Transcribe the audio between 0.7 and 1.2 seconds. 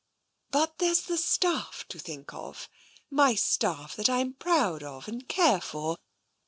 there's the